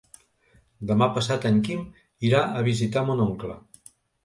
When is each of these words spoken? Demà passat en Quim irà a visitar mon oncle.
Demà 0.91 1.07
passat 1.17 1.45
en 1.51 1.59
Quim 1.67 1.85
irà 2.31 2.41
a 2.49 2.65
visitar 2.71 3.07
mon 3.13 3.25
oncle. 3.31 3.63